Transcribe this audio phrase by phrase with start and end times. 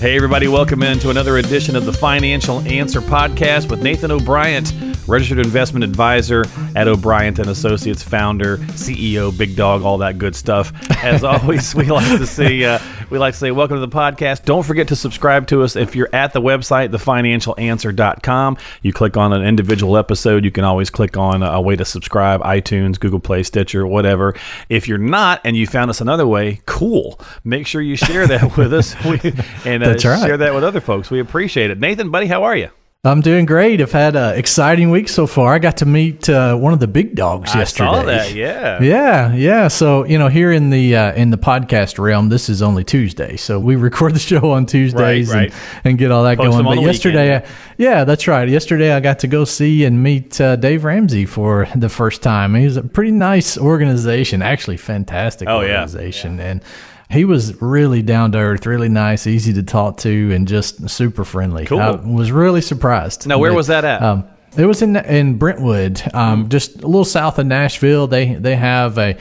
[0.00, 4.64] Hey, everybody, welcome into another edition of the Financial Answer Podcast with Nathan O'Brien,
[5.06, 10.72] registered investment advisor at O'Brien and Associates, founder, CEO, big dog, all that good stuff.
[11.04, 12.78] As always, we like to see uh,
[13.10, 14.44] we like to say, welcome to the podcast.
[14.44, 18.56] Don't forget to subscribe to us if you're at the website, thefinancialanswer.com.
[18.82, 22.40] You click on an individual episode, you can always click on a way to subscribe,
[22.42, 24.34] iTunes, Google Play, Stitcher, whatever.
[24.68, 27.20] If you're not and you found us another way, cool.
[27.42, 29.20] Make sure you share that with us we,
[29.64, 30.00] and uh, right.
[30.00, 31.10] share that with other folks.
[31.10, 31.78] We appreciate it.
[31.80, 32.70] Nathan, buddy, how are you?
[33.02, 33.80] I'm doing great.
[33.80, 35.54] I've had an exciting week so far.
[35.54, 37.90] I got to meet uh, one of the big dogs yesterday.
[37.90, 38.34] Saw that.
[38.34, 38.82] Yeah.
[38.82, 39.68] Yeah, yeah.
[39.68, 43.38] So you know, here in the uh, in the podcast realm, this is only Tuesday,
[43.38, 45.50] so we record the show on Tuesdays right.
[45.50, 46.64] And, and get all that Post going.
[46.66, 47.46] But yesterday, I,
[47.78, 48.46] yeah, that's right.
[48.46, 52.54] Yesterday, I got to go see and meet uh, Dave Ramsey for the first time.
[52.54, 55.80] He's a pretty nice organization, actually, fantastic Oh, yeah.
[55.80, 56.62] organization, and.
[57.10, 61.24] He was really down to earth, really nice, easy to talk to, and just super
[61.24, 61.66] friendly.
[61.66, 61.80] Cool.
[61.80, 63.26] I was really surprised.
[63.26, 64.02] Now, where that- was that at?
[64.02, 64.24] um,
[64.56, 68.06] it was in in Brentwood, um, just a little south of Nashville.
[68.06, 69.16] They they have a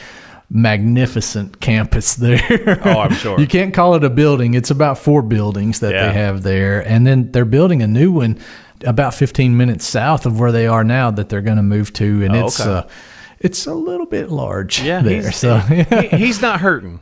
[0.49, 2.79] magnificent campus there.
[2.85, 3.39] Oh, I'm sure.
[3.39, 4.53] you can't call it a building.
[4.53, 6.07] It's about four buildings that Yeah.
[6.07, 8.37] they have there, and then they're building a new one
[8.85, 12.23] about 15 minutes south of where they are now that they're going to move to,
[12.23, 12.69] and Oh, it's okay.
[12.71, 12.83] uh,
[13.39, 15.01] it's a little bit large Yeah.
[15.01, 15.21] there.
[15.23, 16.99] he's, So he- he's not hurting.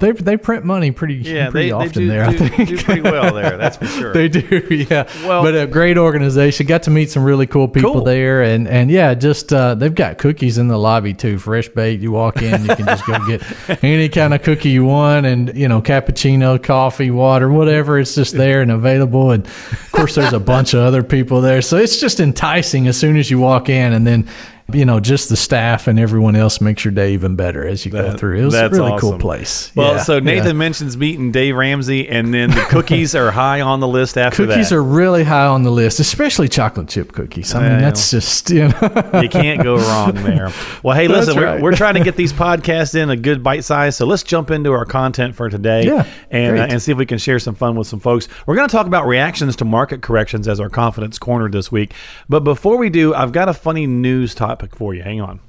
[0.00, 2.24] They they print money pretty Yeah, pretty they, they often do, there.
[2.24, 2.68] I do, think.
[2.68, 3.56] do pretty well there.
[3.56, 4.12] That's for sure.
[4.12, 4.40] They do,
[4.90, 5.08] yeah.
[5.26, 6.66] Well- but a great organization.
[6.66, 8.04] Got to meet some really cool people Cool.
[8.04, 11.38] there, and and yeah, just uh, they've got cookies in the lobby too.
[11.38, 12.02] Fresh baked.
[12.02, 13.42] You walk in, you can just go get
[13.84, 17.98] any kind of cookie you want, and you know, cappuccino, coffee, water, whatever.
[17.98, 19.30] It's just there and available.
[19.30, 22.96] And of course, there's a bunch of other people there, so it's just enticing as
[22.96, 24.28] soon as you walk in, and then.
[24.70, 27.90] You know, just the staff and everyone else makes your day even better as you
[27.90, 28.38] go through.
[28.38, 28.98] It was a really awesome.
[29.12, 29.72] cool place.
[29.74, 30.52] Well, Yeah, so Nathan yeah.
[30.52, 34.48] mentions meeting Dave Ramsey, and then the cookies are high on the list after Cookies
[34.48, 34.54] that.
[34.56, 37.54] Cookies are really high on the list, especially chocolate chip cookies.
[37.54, 39.20] I mean, that's just you know.
[39.22, 40.52] you can't go wrong there.
[40.82, 43.96] Well, hey, listen, we're, we're trying to get these podcasts in a good bite size.
[43.96, 45.88] So let's jump into our content for today
[46.30, 48.28] and, uh, and see if we can share some fun with some folks.
[48.44, 51.94] We're going to talk about reactions to market corrections as our confidence corner this week.
[52.28, 55.02] But before we do, I've got a funny news topic for you.
[55.02, 55.40] Hang on.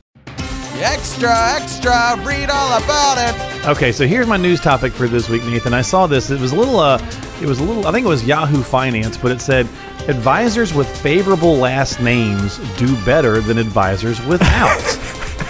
[0.82, 3.66] Extra, extra, read all about it.
[3.68, 5.74] Okay, so here's my news topic for this week, Nathan.
[5.74, 6.30] I saw this.
[6.30, 6.98] It was a little, uh,
[7.42, 7.86] it was a little.
[7.86, 9.68] I think it was Yahoo Finance, but it said
[10.08, 14.80] advisors with favorable last names do better than advisors without.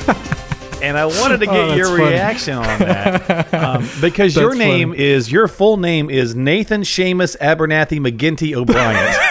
[0.82, 2.04] and I wanted to get Oh, your funny.
[2.06, 5.04] reaction on that um, because your name funny.
[5.04, 9.14] is your full name is Nathan Seamus Abernathy McGinty O'Brien.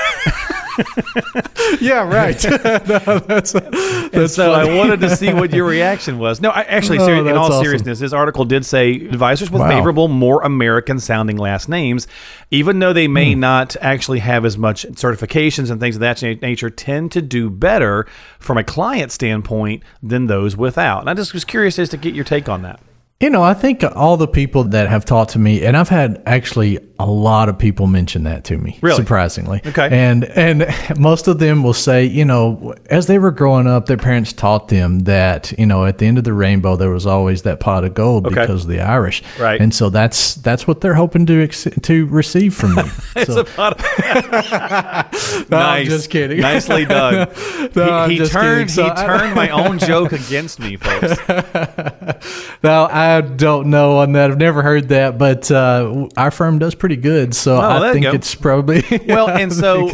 [1.81, 2.43] yeah, right.
[2.89, 6.41] no, that's And so I wanted to see what your reaction was.
[6.41, 7.65] No, I, actually, Oh, seri- in all awesome.
[7.65, 9.69] seriousness, this article did say advisors with Wow.
[9.69, 12.07] favorable, more American-sounding last names,
[12.51, 13.41] even though they may Hmm.
[13.41, 18.07] not actually have as much certifications and things of that nature, tend to do better
[18.39, 21.01] from a client standpoint than those without.
[21.01, 22.81] And I just was curious as to get your take on that.
[23.21, 26.23] You know, I think all the people that have talked to me, and I've had
[26.25, 28.95] actually a lot of people mention that to me, Really?
[28.95, 29.61] surprisingly.
[29.67, 29.89] Okay.
[29.91, 30.65] And and
[30.97, 34.69] most of them will say, you know, as they were growing up, their parents taught
[34.69, 37.83] them that, you know, at the end of the rainbow there was always that pot
[37.83, 38.37] of gold Okay.
[38.41, 39.25] because of the Irish.
[39.37, 39.61] Right.
[39.61, 42.83] And so that's that's what they're hoping to ex- to receive from me.
[43.17, 45.87] It's So- a pot of- No, nice.
[45.87, 46.39] I'm just kidding.
[46.41, 47.29] Nicely done.
[47.75, 48.69] No, he he turned kidding.
[48.69, 51.19] So he I- turned my own joke against me, folks.
[52.63, 54.31] Now I don't know on that.
[54.31, 58.05] I've never heard that, but uh, our firm does pretty good, so Oh, I think
[58.05, 58.13] go.
[58.13, 59.89] it's probably Well, and so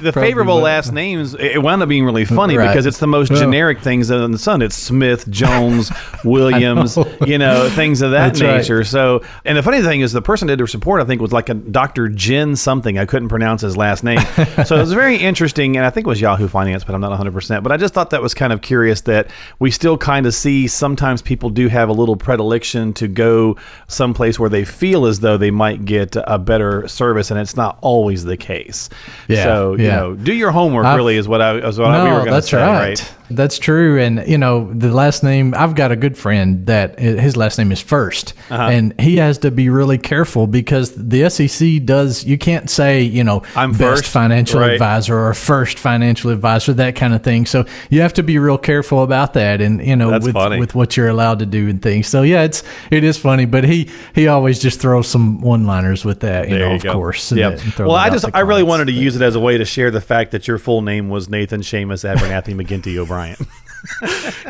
[0.00, 2.68] the favorable last names, it wound up being really funny Right.
[2.68, 4.62] because it's the most Well- generic things in the sun.
[4.62, 5.90] It's Smith, Jones,
[6.24, 7.06] Williams, know.
[7.26, 8.56] you know, things of that That's right.
[8.58, 8.84] nature.
[8.84, 11.48] So, and the funny thing is, the person that did report, I think, was like
[11.48, 12.08] a Dr.
[12.08, 12.98] Jin something.
[12.98, 14.20] I couldn't pronounce his last name.
[14.64, 17.18] so it was very interesting, and I think it was Yahoo Finance, but I'm not
[17.18, 17.62] 100%.
[17.62, 19.28] But I just thought that was kind of curious that
[19.58, 23.56] we still kind of see sometimes people do have a little predilection to go
[23.88, 27.78] someplace where they feel as though they might get a better service, and it's not
[27.80, 28.88] always the case.
[29.26, 29.96] Yeah, So, you yeah.
[29.96, 32.24] know, do your homework I've- really is what I, is what we were No, going
[32.26, 32.88] to that's say, right.
[33.00, 33.12] right?
[33.30, 34.00] That's true.
[34.00, 37.72] And, you know, the last name, I've got a good friend that his last name
[37.72, 38.62] is 1st Uh-huh.
[38.62, 43.24] And he has to be really careful because the SEC does, you can't say, you
[43.24, 44.04] know, I'm best first.
[44.06, 44.72] financial Right.
[44.72, 47.46] advisor or first financial advisor, that kind of thing.
[47.46, 50.58] So you have to be real careful about that and, you know, That's with, funny.
[50.60, 52.06] with what you're allowed to do and things.
[52.06, 56.04] So yeah, it's, it is funny, but he, he always just throws some one liners
[56.04, 56.92] with that, you There know, you of go.
[56.92, 57.32] course.
[57.32, 57.58] Yeah.
[57.78, 60.00] Well, I just I really wanted to use it as a way to share the
[60.00, 63.15] fact that your full name was Nathan Seamus Abernathy McGinty O'Brien.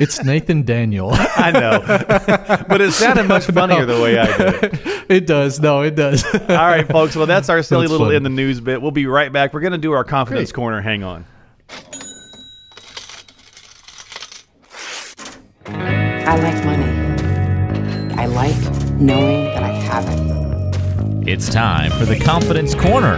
[0.00, 1.10] It's Nathan Daniel.
[1.14, 1.80] I know,
[2.68, 5.04] but it sounded much funnier the way I did it.
[5.10, 5.60] it does.
[5.60, 6.24] No, it does.
[6.34, 7.14] All right, folks.
[7.16, 8.16] Well, that's our silly That's little funny.
[8.16, 8.80] in the news bit.
[8.80, 9.52] We'll be right back.
[9.52, 10.56] We're going to do our confidence Great.
[10.62, 10.80] corner.
[10.80, 11.26] Hang on.
[15.66, 18.12] I like money.
[18.14, 18.56] I like
[18.98, 21.28] knowing that I have it.
[21.28, 23.16] It's time for the Confidence Corner.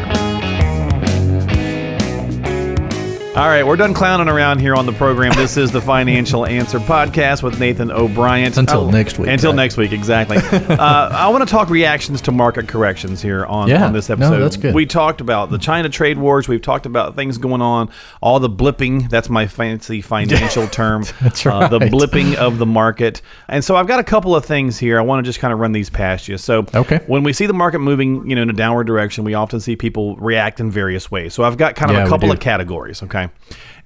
[3.39, 5.33] All right, we're done clowning around here on the program.
[5.37, 8.53] This is the Financial Answer Podcast with Nathan O'Brien.
[8.59, 9.57] Until Oh, next week, Until right?
[9.57, 10.39] next week, exactly.
[10.77, 14.15] uh, I want to talk reactions to market corrections here on, Yeah, on this no,
[14.15, 14.41] episode.
[14.41, 14.75] that's good.
[14.75, 16.49] We talked about the China trade wars.
[16.49, 17.91] We've talked about things going on,
[18.21, 19.09] all the blipping.
[19.09, 21.05] That's my fancy financial term.
[21.21, 23.23] That's Uh, the blipping of the market.
[23.47, 24.99] And so I've got a couple of things here.
[24.99, 26.39] I want to just kind of run these past you.
[26.39, 27.03] So Okay.
[27.07, 29.77] when we see the market moving, you know, in a downward direction, we often see
[29.77, 31.35] people react in various ways.
[31.35, 33.28] So I've got kind of Yeah, a couple of categories, okay?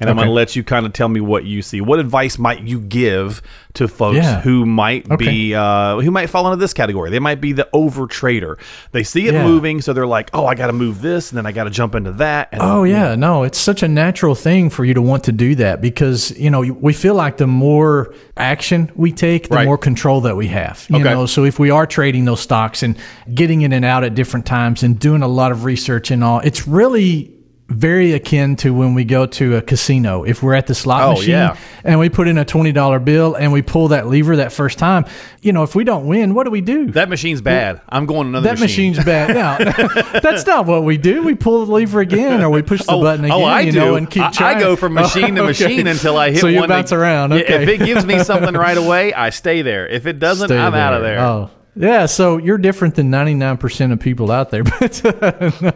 [0.01, 1.81] And I'm going to let you kind of tell me what you see.
[1.81, 3.41] What advice might you give
[3.75, 4.41] to folks Yeah.
[4.41, 5.17] who might Okay.
[5.25, 7.09] be uh, who might fall into this category?
[7.11, 8.59] They might be the over trader.
[8.91, 9.45] They see it Yeah.
[9.45, 11.71] moving, so they're like, "Oh, I got to move this, and then I got to
[11.71, 15.03] jump into that." And, Oh yeah, no, it's such a natural thing for you to
[15.03, 19.51] want to do that because you know we feel like the more action we take,
[19.51, 19.67] the Right.
[19.67, 20.85] more control that we have.
[20.89, 21.05] You Okay.
[21.11, 22.97] know, so if we are trading those stocks and
[23.33, 26.41] getting in and out at different times and doing a lot of research and all,
[26.41, 27.31] it's really
[27.73, 30.23] very akin to when we go to a casino.
[30.25, 31.57] If we're at the slot Oh, machine yeah.
[31.85, 34.79] and we put in a twenty dollar bill and we pull that lever that first
[34.79, 35.05] time,
[35.41, 36.87] you know, if we don't win, what do we do?
[36.93, 37.81] that machine's bad.
[37.89, 38.93] I'm going another that machine.
[38.93, 39.35] machine's bad.
[39.35, 41.23] No, that's not what we do.
[41.23, 43.41] We pull the lever again, or we push the Oh, button oh, again.
[43.41, 43.79] oh, I you do.
[43.81, 45.65] know, and keep I, I go from machine to Oh, okay.
[45.67, 46.69] machine until I hit So you one.
[46.69, 47.33] that- around.
[47.33, 47.63] Okay.
[47.63, 49.87] If it gives me something right away, I stay there.
[49.87, 51.21] If it doesn't, Stay I'm out of there.
[51.21, 51.51] Oh.
[51.75, 55.03] Yeah, so you're different than 99% of people out there, but
[55.63, 55.71] no,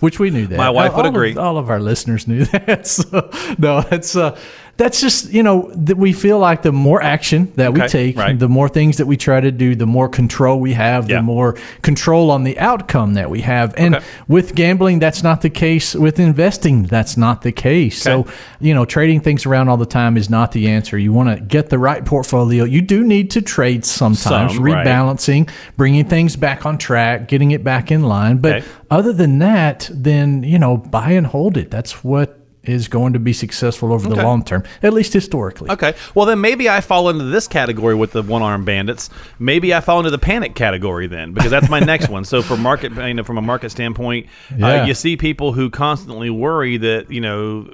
[0.00, 0.56] which we knew that.
[0.56, 1.36] My wife would of- agree.
[1.36, 2.86] all of our listeners knew that.
[2.86, 4.38] So, no, it's uh,
[4.76, 8.38] that's just you know that we feel like the more action that we take, right.
[8.38, 11.16] the more things that we try to do, the more control we have, Yeah.
[11.16, 13.72] the more control on the outcome that we have.
[13.76, 14.04] And Okay.
[14.28, 15.94] with gambling, that's not the case.
[15.94, 18.06] With investing, that's not the case.
[18.06, 18.22] Okay.
[18.26, 20.98] So you know, trading things around all the time is not the answer.
[20.98, 22.64] You want to get the right portfolio.
[22.64, 24.86] You do need to trade sometimes, Some, right.
[24.86, 28.38] rebalancing, bringing things back on track, getting it back in line.
[28.38, 28.66] But Okay.
[28.90, 31.70] other than that, then you know, buy and hold it.
[31.70, 32.38] That's what
[32.68, 34.16] is going to be successful over Okay.
[34.16, 35.70] the long term, at least historically.
[35.70, 35.94] Okay.
[36.14, 39.10] Well, then maybe I fall into this category with the one armed bandits.
[39.38, 42.24] Maybe I fall into the panic category then, because that's my next one.
[42.24, 44.26] So, for market, you know, from a market standpoint,
[44.62, 47.70] uh, you see people who constantly worry that you know.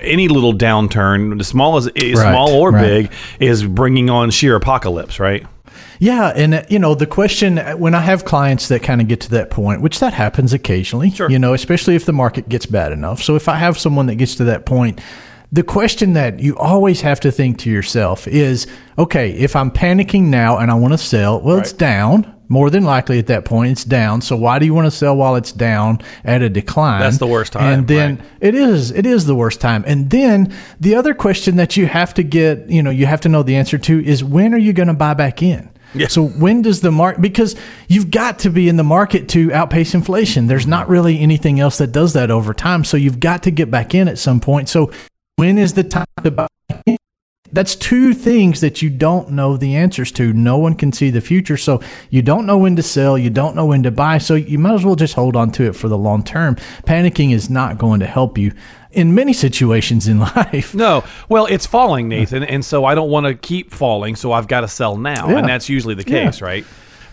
[0.00, 3.08] Any little downturn, the small as is small or right.
[3.08, 5.46] big, is bringing on sheer apocalypse, right?
[5.98, 9.08] Yeah, and uh, you know the question uh, when I have clients that kind of
[9.08, 11.30] get to that point, which that happens occasionally, Sure.
[11.30, 13.22] you know, especially if the market gets bad enough.
[13.22, 15.00] So if I have someone that gets to that point,
[15.52, 18.66] the question that you always have to think to yourself is,
[18.98, 22.30] okay, if I'm panicking now and I want to sell, well, it's down.
[22.46, 24.20] More than likely at that point, it's down.
[24.20, 27.00] So why do you want to sell while it's down at a decline?
[27.00, 28.26] That's the worst time, And then right.
[28.40, 28.90] it is.
[28.90, 29.82] It is the worst time.
[29.86, 33.30] And then the other question that you have to get, you know, you have to
[33.30, 35.70] know the answer to is when are you going to buy back in?
[35.94, 36.08] Yeah.
[36.08, 37.20] So when does the market?
[37.20, 37.56] Because
[37.88, 40.46] you've got to be in the market to outpace inflation.
[40.46, 42.84] There's not really anything else that does that over time.
[42.84, 44.68] So you've got to get back in at some point.
[44.68, 44.92] So
[45.36, 46.46] when is the time to buy?
[47.54, 50.32] That's two things that you don't know the answers to.
[50.32, 51.56] No one can see the future.
[51.56, 51.80] So
[52.10, 53.16] you don't know when to sell.
[53.16, 54.18] You don't know when to buy.
[54.18, 56.56] So you might as well just hold on to it for the long term.
[56.84, 58.52] Panicking is not going to help you
[58.90, 60.74] in many situations in life.
[60.74, 64.46] No, well, it's falling, Nathan, and so I don't want to keep falling, so I've
[64.48, 65.38] got to sell now, Yeah.
[65.38, 66.26] and that's usually the Yeah.
[66.26, 66.64] case, right?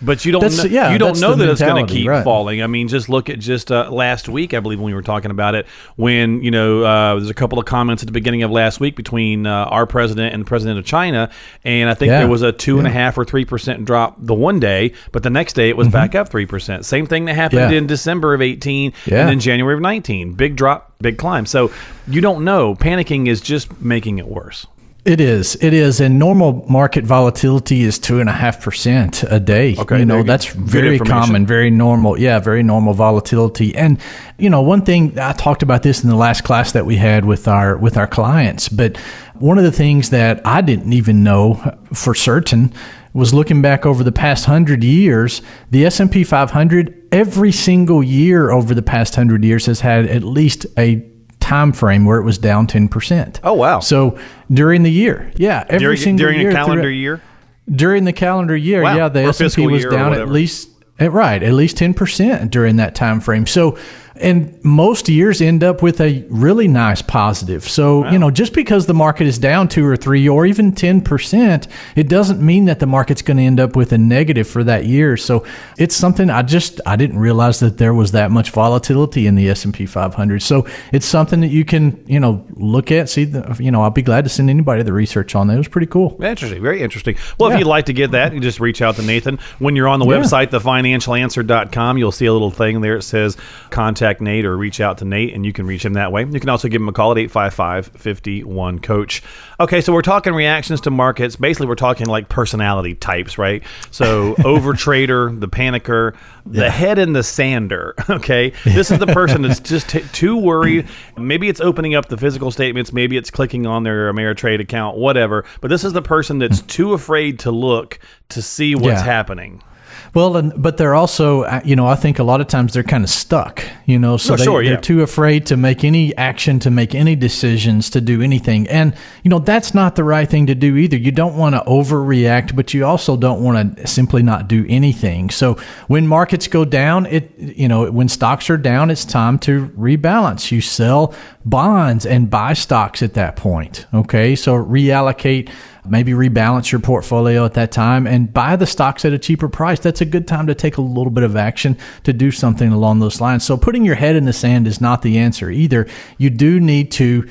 [0.04, 2.24] But you don't, That's- know, yeah, you don't know that it's going to keep right.
[2.24, 2.64] falling.
[2.64, 5.30] I mean, just look at just uh, last week, I believe, when we were talking
[5.30, 8.50] about it, when you know uh, there's a couple of comments at the beginning of
[8.50, 11.30] last week between uh, our president and the president of China,
[11.64, 12.20] and I think Yeah.
[12.20, 15.22] there was a two and a half or three percent drop the one day, but
[15.24, 16.84] the next day it was back up three percent.
[16.86, 17.74] Same thing that happened Mm-hmm.
[17.74, 19.20] In December of eighteen, Yeah.
[19.22, 21.46] and then January of nineteen, big drop, big climb.
[21.46, 21.72] So
[22.08, 22.74] you don't know.
[22.76, 24.66] Panicking is just making it worse.
[25.04, 25.56] It is.
[25.62, 26.00] It is.
[26.00, 29.76] And normal market volatility is two and a half percent a day.
[29.76, 32.20] Okay, You know, that's very common, very normal.
[32.20, 33.76] Yeah, very normal volatility.
[33.76, 34.00] And,
[34.38, 37.26] you know, one thing I talked about this in the last class that we had
[37.26, 38.96] with our with our clients, but
[39.36, 41.56] one of the things that I didn't even know
[41.94, 42.72] for certain
[43.14, 48.74] was looking back over the past 100 years, the S&P 500 every single year over
[48.74, 51.11] the past 100 years has had at least a
[51.42, 53.40] time frame where it was down 10%.
[53.44, 53.80] Oh, wow.
[53.82, 54.18] So
[54.50, 57.22] during the year, yeah, every during single during year a calendar year.
[57.70, 58.96] during the calendar year, Wow.
[58.96, 60.70] yeah, the Or S and P was down at least
[61.02, 63.46] Eh, right at least ten percent during that time frame.
[63.48, 63.78] So,
[64.18, 67.68] and most years end up with a really nice positive.
[67.68, 71.02] So, you know, just because the market is down two or three or even ten
[71.02, 74.64] percent, it doesn't mean that the market's going to end up with a negative for
[74.66, 75.18] that year.
[75.18, 75.44] So,
[75.80, 79.50] it's something I just I didn't realize that there was that much volatility in the
[79.50, 80.44] S and P 500.
[80.44, 83.10] So, it's something that you can you know look at.
[83.10, 85.56] See, the, you know, I'll be glad to send anybody the research on that.
[85.56, 86.22] It was pretty cool.
[86.24, 87.16] Interesting, very interesting.
[87.40, 89.40] Well, if you'd like to get that, you just reach out to Nathan.
[89.58, 90.20] When you're on the Yeah.
[90.20, 90.52] website,
[91.00, 92.98] thefinancialanswer.com, you'll see a little thing there.
[92.98, 93.38] It says
[93.70, 96.26] contact Nate or reach out to Nate, and you can reach him that way.
[96.26, 99.24] You can also give him a call at 855 51 Coach.
[99.60, 101.36] Okay, so we're talking reactions to markets.
[101.36, 103.64] Basically, we're talking like personality types, right?
[103.92, 107.96] So, overtrader, the panicker, the head in the sander.
[108.22, 110.88] Okay, this is the person that's just t- too worried.
[111.18, 115.46] Maybe it's opening up the physical statements, maybe it's clicking on their Ameritrade account, whatever.
[115.62, 119.04] But this is the person that's too afraid to look to see what's Yeah.
[119.04, 119.64] happening.
[120.14, 122.84] Well, and, but they're also, uh, you know, I think a lot of times they're
[122.84, 124.80] kind of stuck, you know, so Oh, they, sure, they're yeah.
[124.82, 128.68] too afraid to make any action, to make any decisions, to do anything.
[128.68, 130.98] And, you know, that's not the right thing to do either.
[130.98, 135.30] You don't want to overreact, but you also don't want to simply not do anything.
[135.30, 139.68] So when markets go down, it, you know, when stocks are down, it's time to
[139.78, 140.52] rebalance.
[140.52, 141.16] You sell
[141.46, 143.86] bonds and buy stocks at that point.
[143.94, 144.36] Okay.
[144.36, 145.50] So reallocate
[145.86, 149.80] maybe rebalance your portfolio at that time and buy the stocks at a cheaper price.
[149.80, 153.00] That's a good time to take a little bit of action to do something along
[153.00, 153.44] those lines.
[153.44, 155.88] So putting your head in the sand is not the answer either.
[156.18, 157.28] You do need to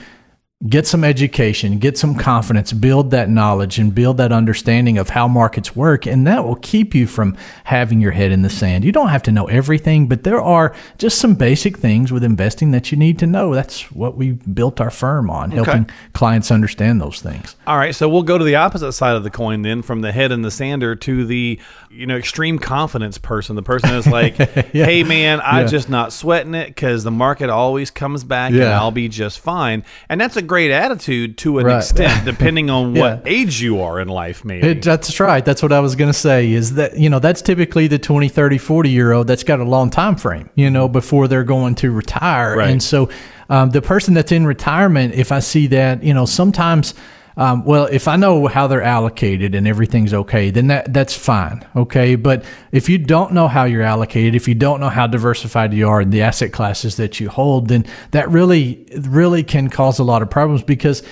[0.68, 5.26] get some education, get some confidence, build that knowledge and build that understanding of how
[5.26, 6.06] markets work.
[6.06, 8.84] And that will keep you from having your head in the sand.
[8.84, 12.72] You don't have to know everything, but there are just some basic things with investing
[12.72, 13.54] that you need to know.
[13.54, 17.56] That's what we built our firm on, helping clients understand those things.
[17.66, 20.12] All right, so we'll go to the opposite side of the coin then, from the
[20.12, 21.58] head in the sander to the
[21.90, 23.56] you know extreme confidence person.
[23.56, 24.34] The person that's like,
[24.72, 25.68] "Hey man, I'm Yeah.
[25.70, 28.78] just not sweating it because the market always comes back and Yeah.
[28.78, 31.76] I'll be just fine." And that's a great attitude to an Right.
[31.78, 33.32] extent, depending on what Yeah.
[33.38, 34.44] age you are in life.
[34.44, 35.44] Maybe It, that's right.
[35.44, 38.28] That's what I was going to say is that, you know, that's typically the 20,
[38.28, 41.76] 30, 40 year old that's got a long time frame, you know, before they're going
[41.76, 42.56] to retire.
[42.56, 42.70] Right.
[42.70, 43.08] And so
[43.48, 46.94] um, the person that's in retirement, if I see that, you know, sometimes.
[47.40, 51.66] Um, well, if I know how they're allocated and everything's okay, then that that's fine.
[51.74, 55.72] Okay, but if you don't know how you're allocated, if you don't know how diversified
[55.72, 59.98] you are in the asset classes that you hold, then that really really can cause
[59.98, 61.02] a lot of problems because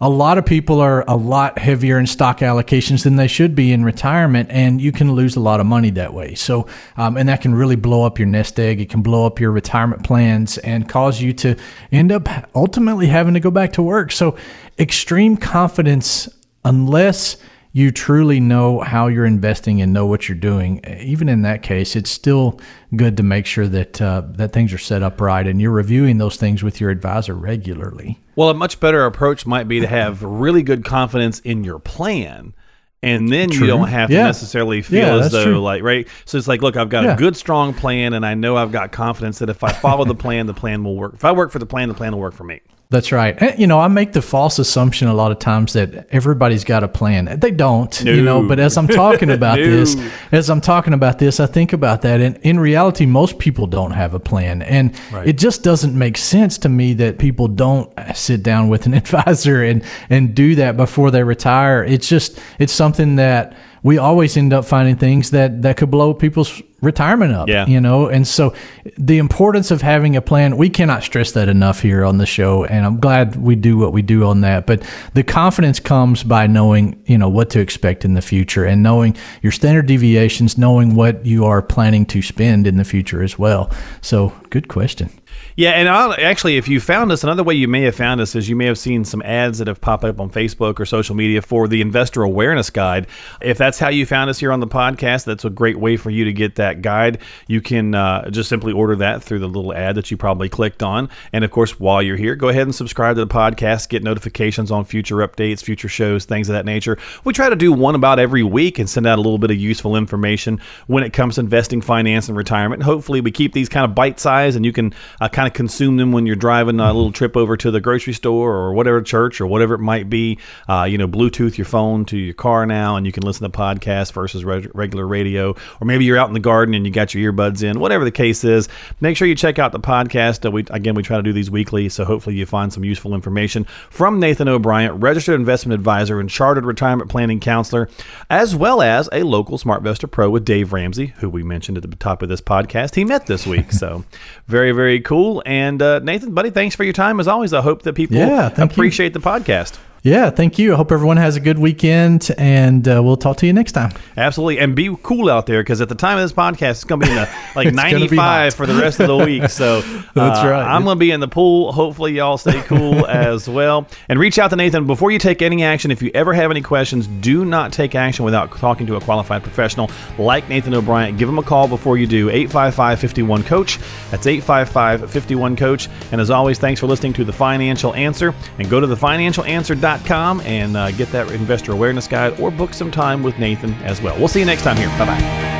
[0.00, 3.72] a lot of people are a lot heavier in stock allocations than they should be
[3.72, 6.34] in retirement, and you can lose a lot of money that way.
[6.34, 8.80] So, um, and that can really blow up your nest egg.
[8.80, 11.56] It can blow up your retirement plans and cause you to
[11.92, 14.12] end up ultimately having to go back to work.
[14.12, 14.36] So,
[14.78, 16.28] extreme confidence,
[16.64, 17.36] unless
[17.76, 21.96] you truly know how you're investing and know what you're doing, even in that case,
[21.96, 22.60] it's still
[22.94, 26.18] good to make sure that uh, that things are set up right and you're reviewing
[26.18, 28.20] those things with your advisor regularly.
[28.36, 32.54] Well, a much better approach might be to have really good confidence in your plan.
[33.02, 34.22] And then you don't have to Yeah.
[34.24, 35.60] necessarily feel Yeah, as though, true.
[35.60, 36.08] like, right?
[36.24, 38.92] So it's like, look, I've got a good, strong plan, and I know I've got
[38.92, 41.12] confidence that if I follow the plan, the plan will work.
[41.14, 42.60] If I work for the plan, the plan will work for me.
[42.94, 43.36] That's right.
[43.42, 46.84] And, you know, I make the false assumption a lot of times that everybody's got
[46.84, 47.40] a plan.
[47.40, 49.64] They don't, you know, but as I'm talking about No.
[49.64, 49.96] this,
[50.30, 52.20] as I'm talking about this, I think about that.
[52.20, 54.62] And in reality, most people don't have a plan.
[54.62, 58.94] And it just doesn't make sense to me that people don't sit down with an
[59.02, 61.82] advisor and, and do that before they retire.
[61.82, 66.14] It's just, it's something that we always end up finding things that, that could blow
[66.14, 67.48] people's retirement up.
[67.48, 67.66] Yeah.
[67.66, 68.54] You know, and so
[68.98, 72.64] the importance of having a plan, we cannot stress that enough here on the show.
[72.64, 74.66] And I'm glad we do what we do on that.
[74.66, 74.82] But
[75.14, 79.16] the confidence comes by knowing, you know, what to expect in the future and knowing
[79.42, 83.70] your standard deviations, knowing what you are planning to spend in the future as well.
[84.00, 85.10] So good question.
[85.56, 88.34] Yeah, and I'll, actually, if you found us, another way you may have found us
[88.34, 91.14] is you may have seen some ads that have popped up on Facebook or social
[91.14, 93.06] media for the Investor Awareness Guide.
[93.40, 96.10] If that's how you found us here on the podcast, that's a great way for
[96.10, 97.18] you to get that guide.
[97.46, 100.82] You can uh, just simply order that through the little ad that you probably clicked
[100.82, 101.08] on.
[101.32, 104.70] And of course, while you're here, go ahead and subscribe to the podcast, get notifications
[104.70, 106.98] on future updates, future shows, things of that nature.
[107.24, 109.56] We try to do one about every week and send out a little bit of
[109.56, 112.80] useful information when it comes to investing, finance, and retirement.
[112.80, 115.54] And hopefully, we keep these kind of bite sized and you can uh, kind of
[115.54, 119.00] consume them when you're driving a little trip over to the grocery store or whatever
[119.00, 120.38] church or whatever it might be.
[120.68, 123.56] Uh, you know, Bluetooth your phone to your car now, and you can listen to
[123.56, 125.50] podcasts versus reg- regular radio.
[125.80, 127.80] Or maybe you're out in the garden and you got your earbuds in.
[127.80, 128.68] Whatever the case is,
[129.00, 130.46] make sure you check out the podcast.
[130.46, 133.14] Uh, we again, we try to do these weekly, so hopefully you find some useful
[133.14, 137.88] information from Nathan O'Brien, registered investment advisor and chartered retirement planning counselor,
[138.30, 141.96] as well as a local SmartVestor Pro with Dave Ramsey, who we mentioned at the
[141.96, 142.94] top of this podcast.
[142.94, 144.04] He met this week, so
[144.46, 145.42] very very cool.
[145.44, 147.52] And uh, Nathan, buddy, thanks for your time as always.
[147.52, 148.74] I hope that people Yeah, thank you.
[148.74, 149.78] appreciate the podcast.
[150.04, 150.74] Yeah, thank you.
[150.74, 153.90] I hope everyone has a good weekend, and uh, we'll talk to you next time.
[154.18, 157.00] Absolutely, and be cool out there because at the time of this podcast, it's going
[157.00, 157.22] to be in the
[157.56, 159.48] like It's gonna be 95 for the rest of the week.
[159.48, 159.80] So
[160.14, 160.62] That's uh, right.
[160.62, 161.72] I'm going to be in the pool.
[161.72, 163.88] Hopefully, y'all stay cool as well.
[164.10, 165.90] And reach out to Nathan before you take any action.
[165.90, 169.42] If you ever have any questions, do not take action without talking to a qualified
[169.42, 171.16] professional like Nathan O'Brien.
[171.16, 172.28] Give him a call before you do.
[172.28, 173.78] 855 51 Coach.
[174.10, 175.88] That's 855 51 Coach.
[176.12, 178.34] And as always, thanks for listening to The Financial Answer.
[178.58, 179.93] And go to thefinancialanswer.com
[180.40, 184.16] and uh, get that investor awareness guide or book some time with Nathan as well.
[184.18, 184.88] We'll see you next time here.
[184.98, 185.54] Bye bye.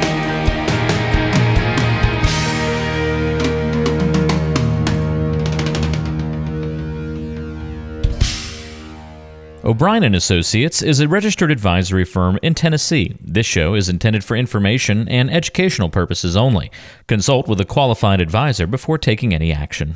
[9.65, 13.17] O'Brien and Associates is a registered advisory firm in Tennessee.
[13.23, 16.71] This show is intended for information and educational purposes only.
[17.07, 19.93] Consult with a qualified advisor before taking any action.